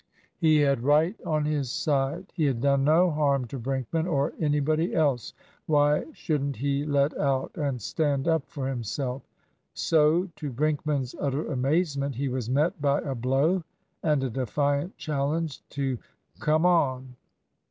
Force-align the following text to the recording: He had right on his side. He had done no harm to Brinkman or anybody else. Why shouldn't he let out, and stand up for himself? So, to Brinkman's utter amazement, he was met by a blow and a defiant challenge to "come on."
He 0.39 0.57
had 0.57 0.81
right 0.81 1.15
on 1.27 1.45
his 1.45 1.69
side. 1.71 2.25
He 2.33 2.45
had 2.45 2.59
done 2.59 2.83
no 2.83 3.11
harm 3.11 3.45
to 3.45 3.59
Brinkman 3.59 4.07
or 4.07 4.33
anybody 4.39 4.95
else. 4.95 5.33
Why 5.67 6.05
shouldn't 6.11 6.55
he 6.55 6.83
let 6.87 7.15
out, 7.19 7.55
and 7.55 7.79
stand 7.79 8.27
up 8.27 8.49
for 8.49 8.67
himself? 8.67 9.21
So, 9.75 10.27
to 10.37 10.51
Brinkman's 10.51 11.13
utter 11.19 11.51
amazement, 11.51 12.15
he 12.15 12.29
was 12.29 12.49
met 12.49 12.81
by 12.81 13.01
a 13.01 13.13
blow 13.13 13.63
and 14.01 14.23
a 14.23 14.31
defiant 14.31 14.97
challenge 14.97 15.61
to 15.69 15.99
"come 16.39 16.65
on." 16.65 17.15